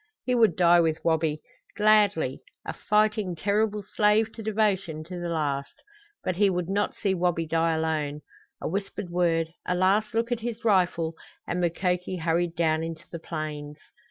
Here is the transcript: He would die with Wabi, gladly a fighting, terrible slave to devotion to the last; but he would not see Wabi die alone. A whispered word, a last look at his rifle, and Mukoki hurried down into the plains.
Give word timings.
He 0.25 0.33
would 0.33 0.55
die 0.55 0.79
with 0.79 0.97
Wabi, 1.05 1.43
gladly 1.77 2.41
a 2.65 2.73
fighting, 2.73 3.35
terrible 3.35 3.83
slave 3.83 4.33
to 4.33 4.41
devotion 4.41 5.03
to 5.03 5.19
the 5.19 5.29
last; 5.29 5.75
but 6.23 6.37
he 6.37 6.49
would 6.49 6.67
not 6.71 6.95
see 6.95 7.13
Wabi 7.13 7.45
die 7.45 7.75
alone. 7.75 8.21
A 8.59 8.67
whispered 8.67 9.11
word, 9.11 9.53
a 9.63 9.75
last 9.75 10.15
look 10.15 10.31
at 10.31 10.39
his 10.39 10.65
rifle, 10.65 11.13
and 11.45 11.61
Mukoki 11.61 12.17
hurried 12.17 12.55
down 12.55 12.81
into 12.81 13.05
the 13.11 13.19
plains. 13.19 13.77